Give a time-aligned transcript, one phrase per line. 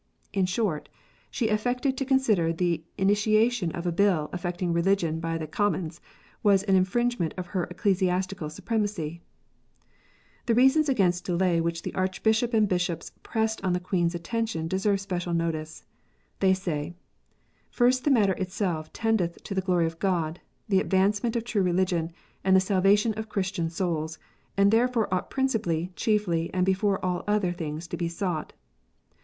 [0.33, 0.89] In short,
[1.29, 6.01] she affected to consider the initiation of a Bill affecting religion by the Commons,
[6.41, 9.21] was an infringement of her ecclesiastical supremacy!
[10.47, 14.67] The reasons against delay which the Archbishop and Bishops pressed on the Queen s attention
[14.67, 15.85] deserve special notice.
[16.39, 16.95] They say:"
[17.69, 22.11] First, the matter itself tendeth to the glory of God, the advancement of true religion,
[22.43, 24.17] and the salvation of Christian souls,
[24.57, 28.53] and therefore ought principally, chiefly, and before all other things to be sought.